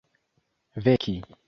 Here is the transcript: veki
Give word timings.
veki 0.85 1.17